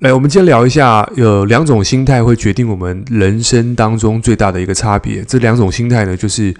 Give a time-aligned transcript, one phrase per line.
[0.00, 5.22] 来，我们今天聊一下，有两种心态会决定我们人生当中最大的一个差别。
[5.24, 6.54] 这两种心态呢，就是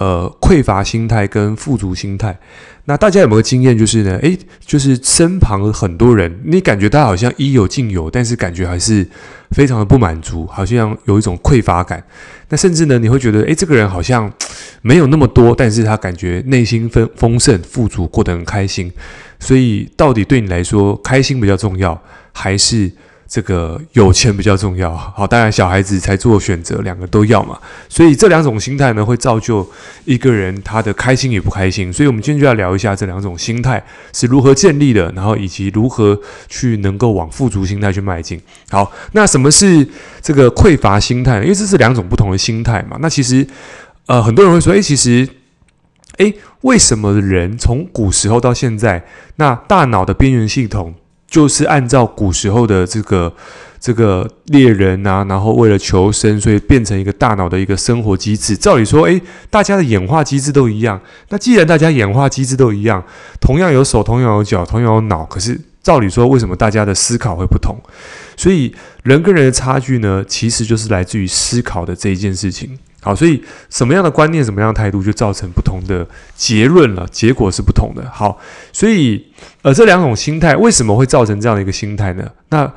[0.00, 2.36] 呃匮乏心态跟富足心态。
[2.86, 3.76] 那大家有没有经验？
[3.78, 9.06] 就是呢，诶，就是身旁很多人，你感觉他好像应有尽有，但是感觉还是
[9.50, 12.02] 非常的不满足，好像有一种匮乏感。
[12.48, 14.32] 那甚至呢，你会觉得，诶，这个人好像
[14.82, 18.90] 没有那么多，但是他感觉内心丰丰盛、富足，过得很开心。
[19.38, 22.00] 所以，到底对你来说，开心比较重要？
[22.32, 22.90] 还是
[23.30, 24.92] 这个有钱比较重要。
[24.92, 27.56] 好，当然小孩子才做选择，两个都要嘛。
[27.88, 29.64] 所以这两种心态呢，会造就
[30.04, 31.92] 一个人他的开心与不开心。
[31.92, 33.80] 所以我们今天就要聊一下这两种心态
[34.12, 38.40] 是如何建立的，然后以及如何去能够往富足心态去迈进。
[38.68, 39.86] 好，那什么是
[40.20, 41.40] 这个匮乏心态？
[41.42, 42.98] 因为这是两种不同的心态嘛。
[43.00, 43.46] 那其实
[44.06, 45.28] 呃，很多人会说，诶，其实，
[46.16, 49.04] 诶，为什么人从古时候到现在，
[49.36, 50.96] 那大脑的边缘系统？
[51.30, 53.32] 就是按照古时候的这个
[53.78, 58.56] 这个猎人啊，然后为了求生，所以变成一个大脑的一个生活机制。
[58.56, 61.00] 照理说，诶，大家的演化机制都一样。
[61.28, 63.02] 那既然大家演化机制都一样，
[63.40, 67.76] 同样有手，同样有脚，同样有脑，可是照理说，为什么大家的思考会不同？
[68.36, 72.78] 所以人跟人的差距呢，其实就是来自于思考的这一件事情。
[73.02, 78.06] 好，所以什么样的观念、什么样的态度，就造成不同的结论了，结果是不同的。
[78.12, 78.38] 好，
[78.72, 79.26] 所以
[79.62, 82.30] 呃，这两种心态为什么会造成这样的一个心态呢？
[82.50, 82.70] 那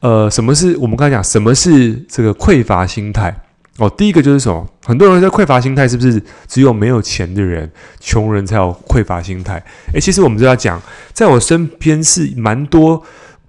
[0.00, 3.34] 呃，什么是我们刚才讲什么是这个匮乏心态？
[3.78, 4.64] 哦，第一个就是什么？
[4.84, 9.60] 很多人在匮乏心态是不是只有没有钱的人、穷人才有匮乏心态？
[9.92, 10.80] 诶，其实我们就要讲，
[11.12, 13.02] 在我身边是蛮多，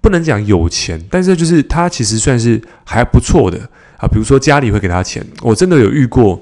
[0.05, 3.57] 不能讲有钱，但是就是他其实算是还不错的。
[3.97, 6.39] 啊，比如说家里会给他钱，我真的有遇过，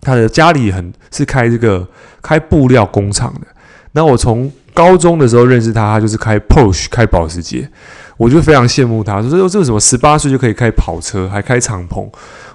[0.00, 1.84] 他的家里很是开这个
[2.22, 3.46] 开布料工厂的。
[3.90, 7.68] 那我从高中的时候认识他，他就是开 Porsche 开保时捷，
[8.16, 12.08] 我就非常羡慕他，说这这为什么十八岁就可以开跑车，还开敞篷，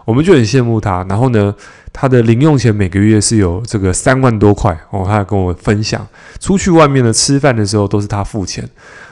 [0.05, 1.05] 我们就很羡慕他。
[1.09, 1.53] 然后呢，
[1.91, 6.05] 他的零用钱每个月是有这个三万多块哦，他还跟我分享，
[6.39, 8.63] 出去外面的吃饭的时候都是他付钱。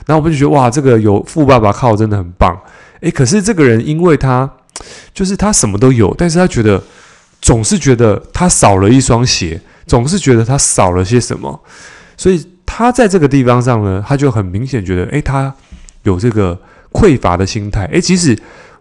[0.06, 2.58] 然后我们就觉得哇，这个有富爸爸靠真的很棒。
[3.00, 4.50] 诶，可是这个人因为他。
[5.12, 6.82] 就是他什么都有，但是他觉得
[7.42, 11.60] 总是觉得他少了一双鞋，总是觉得他少了些什么，
[12.16, 15.52] 所以他在这个地方上呢，他就很明显觉得，诶，他
[16.04, 16.58] 有这个
[16.92, 18.34] 匮乏的心态，诶，即使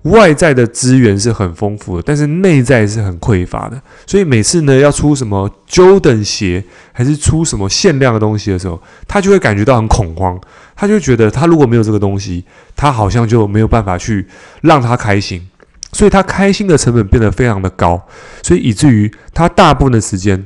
[0.03, 10.39] 外在的资源是很丰富的，但是内在是很匮乏的，所以每次呢要出什么 Jordan 鞋，还是出什么限量的东西的时候，他就会感觉到很恐慌，
[10.75, 12.45] 他就觉得他如果没有这个东西，
[12.75, 14.25] 他好像就没有办法去
[14.61, 15.47] 让他开心。
[15.91, 17.99] 所以他开心的成本变得非常的高，
[18.43, 20.45] 所以以至于他大部分的时间，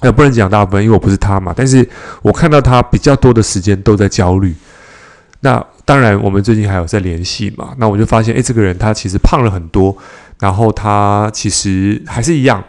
[0.00, 1.54] 呃，不能讲大部分，因为我不是他嘛。
[1.56, 1.88] 但是
[2.20, 4.52] 我看到他比较多的时间都在焦虑。
[5.40, 7.74] 那当然，我们最近还有在联系嘛。
[7.78, 9.96] 那我就发现，诶，这个人他其实胖了很多，
[10.40, 12.62] 然后他其实还是一样，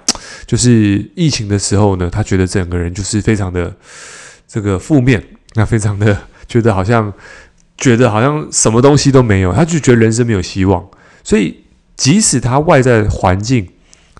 [0.45, 3.75] 就是疫情的时候呢，他觉得整个人就是非常的
[4.47, 5.23] 这个负面，
[5.55, 6.17] 那非常的
[6.47, 7.11] 觉得好像
[7.77, 10.87] 觉得好像什么东西都没有，他就觉得人生没有希望，
[11.23, 11.63] 所以。
[11.97, 13.67] 即使他外在环境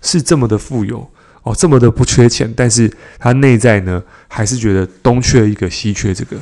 [0.01, 1.07] 是这么的富有
[1.43, 6.35] 哦，这么的不缺钱，但是他内在呢，还是觉得东缺一个西缺这个。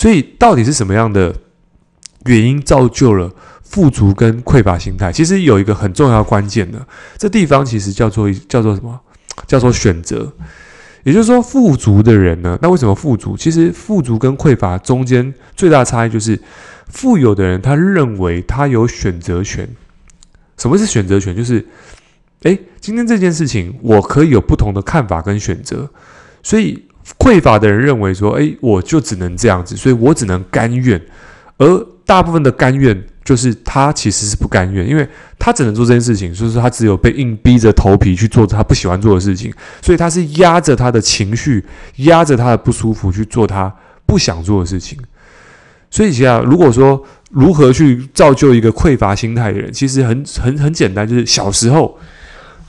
[0.00, 1.34] 所以到底是什么样的
[2.24, 3.30] 原因造就了
[3.62, 5.12] 富足跟匮乏心态？
[5.12, 6.78] 其实有一个很重要关键的，
[7.18, 8.98] 这地方其实叫做叫做什么？
[9.46, 10.32] 叫做选择。
[11.02, 13.36] 也就是说，富足的人呢，那为什么富足？
[13.36, 16.40] 其实富足跟匮乏中间最大差异就是，
[16.88, 19.68] 富有的人他认为他有选择权。
[20.56, 21.36] 什么是选择权？
[21.36, 21.66] 就是，
[22.44, 25.90] 诶，今天这件事情我可以有不同的看法跟选择。
[26.42, 26.86] 所以
[27.18, 31.00] 匮乏的人认为说，诶，我就只能这样子，所以我只能甘愿。
[31.58, 35.06] 而大部分的甘愿，就是他其实是不甘愿，因为
[35.38, 41.64] 他只能做这件事情，所以说他只有被硬逼着头皮去做他不喜欢做的事情，所以他是压着他的情绪，
[41.96, 43.72] 压着他的不舒服去做他
[44.06, 44.98] 不想做的事情。
[45.90, 51.98] 所以，其实如果说如何去造就一个匮乏心态的人，其实很很很简单，就是小时候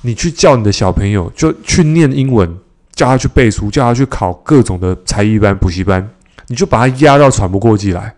[0.01, 2.57] 你去叫你的小朋友就去念英文，
[3.01, 6.07] 叫他去背书，叫他去考各种的才艺班、补习班，
[6.49, 8.13] 你就把他压到喘不过气来。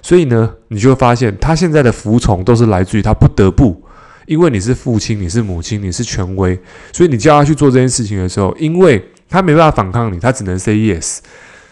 [0.00, 3.78] 所以呢，你就会发现他现在的服从都是来自于他不得不，
[4.24, 6.58] 因为你是父亲，你是母亲，你是权威，
[6.94, 11.18] 所以你叫他去做这件事情的时候，因为他没办法反抗你，他只能 say yes。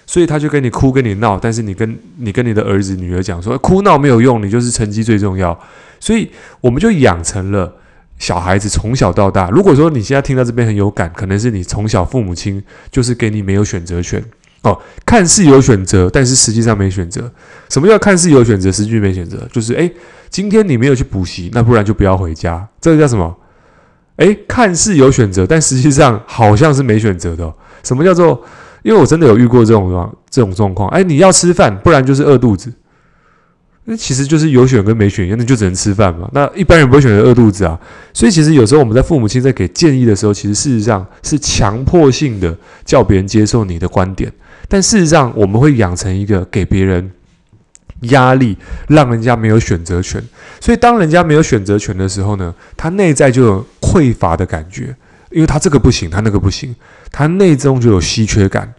[0.05, 5.59] 所以他就跟你哭跟你闹，但是你跟你跟你的儿子女儿讲说，哭闹没有用，你就是成绩最重要。
[5.99, 6.31] 所以
[6.61, 7.73] 我们就养成了
[8.20, 9.50] 小孩子从小到大。
[9.50, 12.62] 如果说你现在听到这边很有感，可能是你从小父母亲
[12.93, 14.22] 就是给你没有选择权，
[14.62, 17.28] 哦，看似有选择，但是实际上没选择。
[17.69, 19.49] 什么叫看似有选择，实际没选择？
[19.50, 19.90] 就是诶，
[20.28, 22.69] 今天你没有去补习，那不然就不要回家。
[22.81, 23.34] 这个叫什么？
[24.17, 27.52] 诶，看似有选择，但实际上好像是没选择的。
[27.82, 28.44] 什么叫做？
[28.82, 30.88] 因为我真的有遇过这种状这种状况。
[30.90, 32.73] 诶，你要吃饭，不然就是饿肚子。
[33.92, 36.31] 那其实就是有选跟没选一样，那就只能吃饭嘛。
[36.32, 37.76] 那一般人不会选择饿肚子啊。
[38.14, 44.32] 所以其实有时候我们在父母亲在给建议的时候，其实事实上是强迫性的叫别人接受你的观点。
[44.69, 47.10] 但事实上，我们会养成一个给别人
[48.02, 48.56] 压力，
[48.87, 50.22] 让人家没有选择权。
[50.60, 54.94] 所以，当人家没有选择权的时候呢，他内在就有匮乏的感觉，
[55.32, 56.72] 因为他这个不行，他那个不行，
[57.10, 58.72] 他内中就有稀缺感。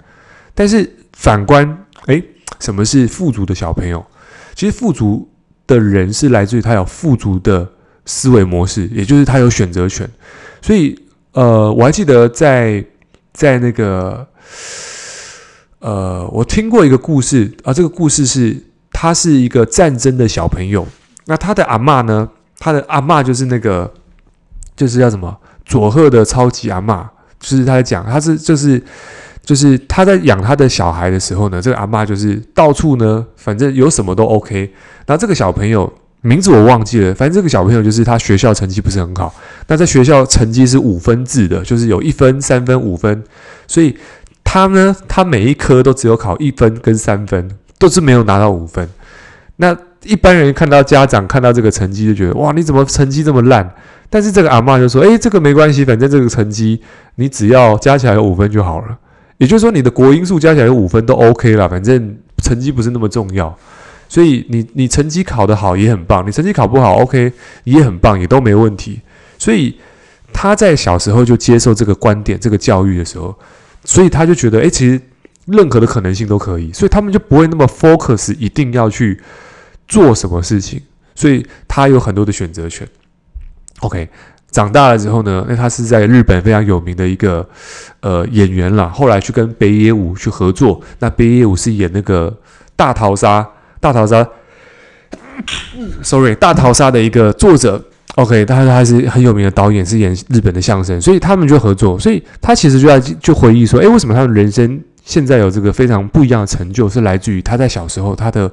[0.55, 2.23] 但是反观，诶，
[2.61, 4.05] 什么是富足的小朋友？
[4.56, 5.30] 其实富足
[5.65, 7.68] 的人是来自于他有富足的
[8.06, 10.09] 思维模式，也就是他有选择权。
[10.62, 10.98] 所以，
[11.33, 12.86] 呃，我还记得在
[13.33, 14.27] 在那个。
[15.80, 18.56] 呃，我听过一个故事啊，这个故事是
[18.92, 20.88] 他是一个战争的小朋友，
[21.25, 22.30] 那他的阿嬷呢？
[22.59, 23.92] 他的阿嬷就是那个，
[24.75, 27.04] 就是叫什么佐贺的超级阿嬷，
[27.39, 28.80] 就是他在讲，他是就是
[29.43, 34.71] 就是他在养他的小孩的时候呢，这个阿嬷就是到处呢，反正有什么都 OK。
[35.05, 35.91] 然后这个小朋友
[36.21, 39.33] 名字我忘记了，反正这个小朋友就是他学校成绩不是很好，
[39.67, 43.23] 那在学校成绩是五分制的，就是有一分、三分、五分，
[43.67, 43.95] 所以。
[44.43, 47.49] 他呢，他每一科都只有考一分跟三分，
[47.79, 48.85] 都是没有拿到五分。
[49.57, 49.73] 那
[50.03, 53.73] 一般人看到家长看到这个成绩就觉得，哇，你怎么成绩这么烂？
[54.09, 56.81] 但是这个阿嬷就说，诶，这个没关系，反正这个成绩
[57.15, 58.97] 你只要加起来有五分就好了。
[59.41, 63.57] 也就是说，你的国英数加起来有五分都 OK 了，反正成绩不是那么重要。
[64.07, 67.33] 所以你你成绩考得好也很棒，你成绩考不好 OK
[67.63, 69.01] 也很棒，也都没问题。
[69.39, 69.75] 所以
[70.31, 73.35] 他在小时候就接受这个观点、这个教育的时候。
[73.83, 75.01] 所以他就觉得，诶，其实
[75.47, 79.19] 任何的可能性都可以，所以他们就不会那么 focus，一定要去
[79.87, 80.79] 做什么事情。
[81.15, 82.87] 所以他有很多的选择权。
[83.79, 84.07] OK，
[84.51, 87.48] 长大了之后呢，那他是在日本非常有名的一个
[88.01, 92.31] 呃演员啦，后来去跟北野武去合作，那北野武是演那个
[92.75, 93.48] 大逃杀，
[93.80, 94.27] 大逃杀
[96.03, 97.81] ，sorry，大逃杀的一个作者。
[98.15, 101.97] OK，他他是很有名的导演，是演日本的相声，所以他们就合作。
[101.97, 108.51] 所以他其实就在就回忆说，哎，为什么他的人生现在有这个非常不一样的成就，是来自于他在小时候他的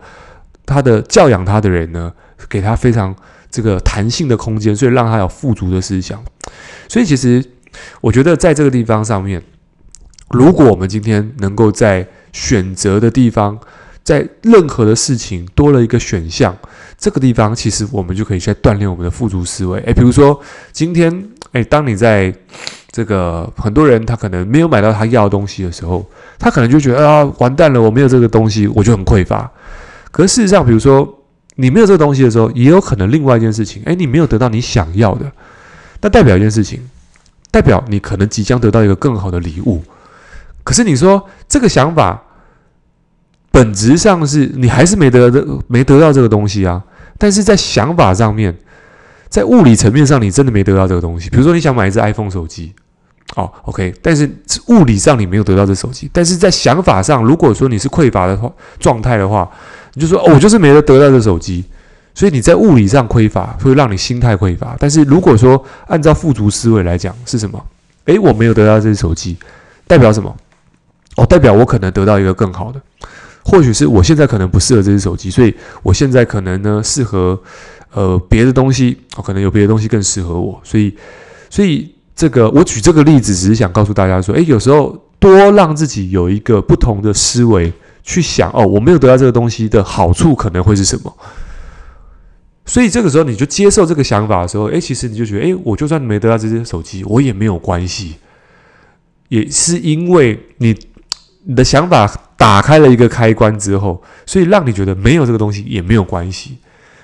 [0.65, 2.13] 他的教养他的人呢，
[2.49, 3.13] 给他非常
[3.51, 6.23] 这个弹性的空间，所以让他有富足的思想。
[6.89, 7.45] 所以其实
[8.01, 9.43] 我觉得在这个地方上面，
[10.31, 13.59] 如果我们今天能够在选择的地方，
[14.03, 16.57] 在任何的事情多了一个选项。
[16.97, 19.79] 这个地方其实我们就可以去锻炼我们的富足思维。
[19.81, 20.41] 诶，比如说
[20.73, 22.35] 今天，诶，当你在
[22.91, 26.05] 这个很多人他可能没有买到他要的东西的时候，
[26.39, 29.49] 他可能就觉得啊，完蛋了，我没有这个东西，我就很匮乏。
[30.11, 31.18] 可事实上，比如说
[31.61, 35.31] 你没有这个东西的时候，也有可能另外一件事情，哎，你没有得到你想要的，
[36.01, 36.81] 那代表一件事情，
[37.51, 39.83] 代表你可能即将得到一个更好的礼物。
[40.63, 42.23] 可是你说这个想法。
[43.51, 46.85] 本质上是你还是没得的，没得到这个东西啊。
[47.17, 48.55] 但是在想法上面，
[49.29, 51.31] 在物理层面上，你真的没得到这个东西。
[51.31, 52.75] 比如说，你想买一只 iPhone 手机，
[53.37, 54.29] 哦，OK，但是
[54.69, 56.11] 物理上你没有得到这手机。
[56.13, 59.49] 但是在想法上，如果说你是匮乏的话状态的话，
[59.95, 61.65] 你就说哦，我就是没得得到这手机。
[62.15, 64.75] 所以你在物理上匮乏，会让你心态匮乏。
[64.81, 67.65] 但是如果说按照富足思维来讲，是什么？
[68.07, 69.37] 诶，我没有得到这手机，
[69.87, 70.35] 代表什么？
[71.17, 72.81] 哦，代表我可能得到一个更好的。
[73.45, 77.41] 或许是我现在可能不适合这只手机，所以我现在可能呢适合
[77.93, 80.97] 呃别的东西，哦，可能有别的东西更适合我，所以
[81.49, 87.73] 所以这个我举这个例子，只是想告诉大家说，诶，有时候多让自己有一个不同的思维
[88.03, 91.17] 去想，哦，我没有得到这个东西的好处可能会是什么？
[92.67, 98.17] 所以这个时候你就接受这个想法的时候，诶，其实你就觉得，诶，我就算没得到这只手机，我也没有关系，
[99.29, 100.77] 也是因为你
[101.45, 102.11] 你的想法。
[102.39, 106.57] 打开了一个开关之后，所以让你觉得没有这个东西也没有关系。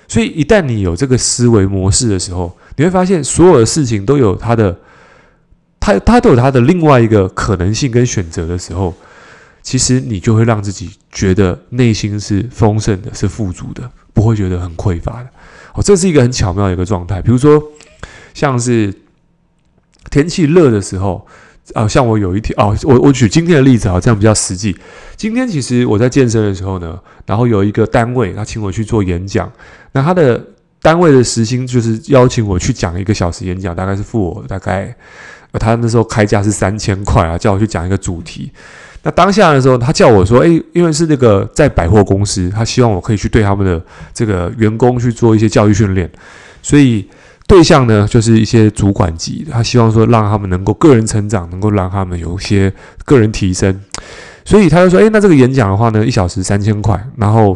[0.07, 4.73] 所以一旦你有这个思维模式的时候，你会发现所有的事情都有它的，
[5.85, 8.91] 他他都有他的另外一个可能性跟选择的时候，
[9.61, 15.29] 其实你就会让自己觉得内心是丰盛的，是富足的，不会觉得很匮乏的。
[15.75, 17.21] 哦，这是一个很巧妙的一个状态。
[17.21, 17.61] 比如说，
[18.33, 18.91] 像是
[20.09, 21.27] 天气热的时候。
[21.73, 24.77] 啊，像我有一天哦，我我举今天的例子啊，这样比较实际。
[25.15, 29.51] 今天其实我在健身的时候呢，然后有一个单位他请我去做演讲，
[29.91, 30.39] 那他的
[30.79, 34.95] 单位的时薪就是邀请我去讲一个小时演讲，大概是付我大概，
[35.57, 38.51] 他那时候开价是三千块啊，叫我去讲一个主题。
[39.03, 43.79] 那当下的时候，他叫我说：“诶，因为是那个在百货公司，他希望我可以去对他们的
[44.13, 46.09] 这个员工去做一些教育训练，
[46.63, 47.07] 所以
[47.45, 52.73] 对象呢就是一些主管级，他希望说让他们能够个人成长，能够让他们有一些
[53.05, 53.79] 个人提升。
[54.43, 57.55] 所以他就说：诶，那这个演讲的话呢，一小时三千块，然后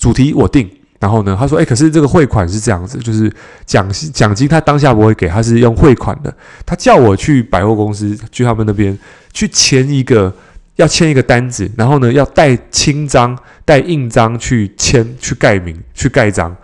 [0.00, 0.68] 主题我定。
[1.00, 3.32] 然后呢，他说：诶，可是这个汇款是这样子，就是
[3.66, 6.34] 奖奖金他当下不会给，他是用汇款的。
[6.66, 8.98] 他叫我去百货公司，去他们那边
[9.32, 10.32] 去签一个。”
[10.78, 16.56] 要签一个单子，然后呢，要带清章、带印章去签、去盖名、去盖章。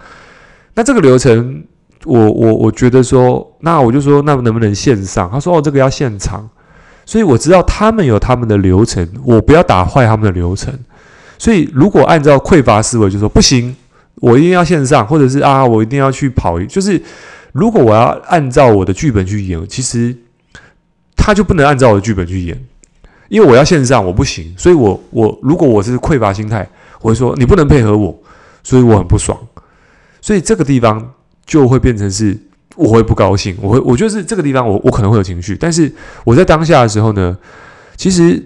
[0.75, 1.65] 那这个流程，
[2.05, 5.29] 我我我觉得说，那我就说，那能不能线上？
[5.33, 6.49] 他说哦，这个要现场。
[7.05, 10.73] 所以我知道他们有他们的流程，我不要打坏他们的流程。
[11.37, 13.75] 所以如果按照匮乏思维，就说不行，
[14.25, 16.59] 我一定要线上，或者是啊，我一定要去跑。
[16.65, 17.01] 就是
[17.53, 20.17] 如果我要按照我的剧本去演，其实
[21.17, 22.59] 他就不能按照我的剧本去演。
[23.29, 26.69] 因为我要线上，我不行，所以我我如果我是匮乏心态，
[27.01, 28.17] 我会说你不能配合我，
[28.63, 29.37] 所以我很不爽，
[30.21, 31.13] 所以这个地方
[31.45, 32.39] 就会变成是
[32.77, 35.91] 我会不高兴，我会我觉得是这个地方我我可能会有情绪，但是
[36.23, 37.37] 我在当下的时候呢，
[37.97, 38.41] 其实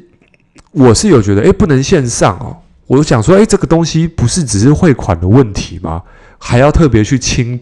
[0.70, 2.56] 我是有觉得诶，不能线上哦，
[2.88, 6.02] 我想说诶，这个东西不是只是汇款的问题吗？
[6.38, 7.60] 还要特别去亲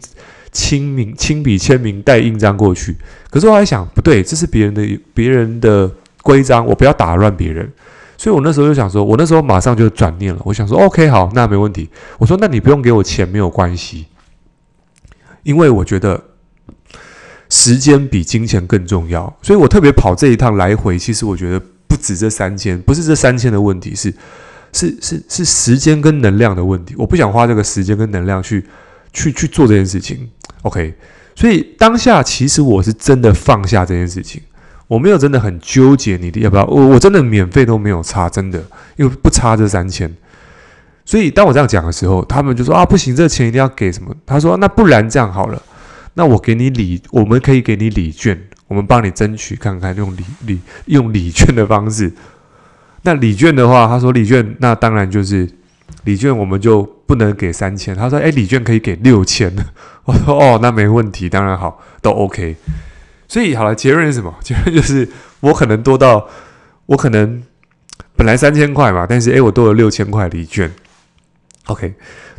[0.51, 2.97] 亲名亲笔签名带印章过去，
[3.29, 5.91] 可是我还想不对，这是别人的别人的。
[6.23, 7.73] 规章，我不要打乱别人，
[8.19, 11.89] 所以我那时候就想说，我那时候马上就转念了，我想说，OK，好，那没问题。
[12.19, 14.07] 我说，那你不用给我钱，没有关系，
[15.45, 16.21] 因为我觉得
[17.49, 20.99] 时间比金钱更重要，所以我特别跑这一趟来回。
[20.99, 24.13] 其实我觉得不止这三千，不是这三千的问题，是
[24.77, 26.95] 是是是时间跟能量的问题。
[26.99, 28.63] 我不想花这个时间跟能量去
[29.13, 30.29] 去去做这件事情。
[30.63, 30.95] OK，
[31.35, 34.43] 所以当下其实我是真的放下这件事情。
[34.89, 38.63] 我没有真的很纠结你的要不要，我我真的免费都没有差，真的，
[38.97, 40.09] 因为不差这三千。
[41.05, 44.15] 所以当我这样讲的时候，他们就说啊，不行，这钱一定要给什么？
[44.25, 45.61] 他说那不然这样好了，
[46.15, 52.13] 那我给你礼，我们可以给你礼券，我们帮你争取看看用礼礼用礼券的方式。
[53.03, 55.49] 那礼券的话，他说礼券那当然就是
[56.05, 57.95] 礼券，我们就不能给三千。
[57.95, 59.55] 他说哎，礼券可以给六千。
[60.05, 62.57] 我说哦，那没问题，当然好，都 OK。
[63.29, 64.35] 所以好了，结论是什么？
[64.43, 65.09] 结论就是
[65.41, 66.29] 我可能多到
[66.87, 67.43] 我可能
[68.15, 70.71] 本来三千块嘛，但是诶，我多了六千块礼券。
[71.67, 71.95] OK，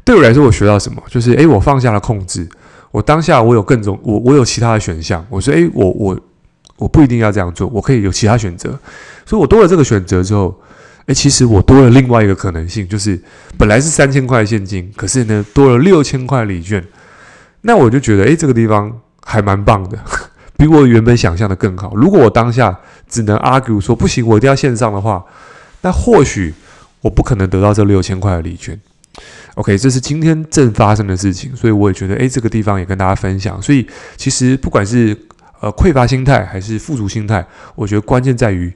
[0.05, 1.03] 对我来说，我学到什么？
[1.09, 2.47] 就是诶，我放下了控制，
[2.91, 5.25] 我当下我有更多，我我有其他的选项。
[5.29, 6.19] 我说诶，我我
[6.77, 8.69] 我不一定要这样做，我可以有其他选择。
[9.25, 10.57] 所以我多了这个选择之后，
[11.07, 13.19] 诶，其实我多了另外一个可能性，就是
[13.57, 16.83] 本来是三千块现金，可是呢多了六千块礼券。
[17.61, 18.91] 那我就觉得诶，这个地方
[19.23, 19.97] 还蛮棒的。
[20.57, 21.93] 比我原本想象的更好。
[21.95, 22.75] 如果我当下
[23.07, 25.23] 只能 argue 说不行，我一定要线上的话，
[25.81, 26.53] 那或许
[27.01, 28.79] 我不可能得到这六千块的礼券。
[29.53, 33.61] OK，这是今天正发生的事情，所以我也觉得，诶，这个地方也跟大家分享。
[33.61, 35.15] 所以其实不管是
[35.59, 37.45] 呃匮乏心态还是富足心态，
[37.75, 38.73] 我觉得关键在于，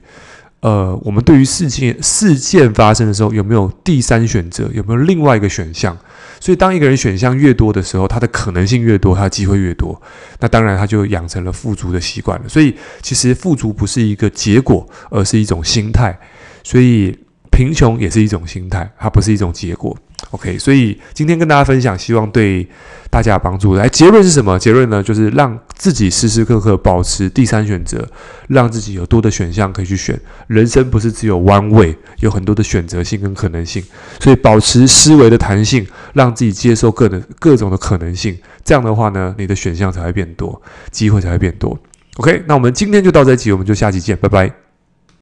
[0.60, 5.96] 呃，我们对于事件事件发生的时候有没有第三选择，有没有另外一个选项。
[6.40, 10.00] 所以，当一个人选项越多的时候，他的可能性越多，他的机会越多。
[10.40, 12.48] 那当然，他就养成了富足的习惯了。
[12.48, 16.18] 所以，其实富足不是一个结果，而是一种心态。
[16.64, 17.16] 所以，
[17.52, 19.96] 贫穷也是一种心态，它不是一种结果。
[20.30, 22.66] OK，所以今天跟大家分享，希望对
[23.10, 23.74] 大家有帮助。
[23.74, 24.58] 来，结论是什么？
[24.58, 28.08] 结论呢，就是让自己时时刻刻保持第三选择，
[28.48, 30.18] 让自己有多的选项可以去选。
[30.46, 33.82] 人生不是只有 one way，有很多的选择性跟可能性。
[34.20, 38.38] 所以保持思维的弹性，让自己接受各的各种的可能性。
[38.64, 41.76] 这样的话呢，你的选项才会变多，机会才会变多。
[42.16, 44.71] OK，那我们今天就到这集，我们就下期见，拜拜。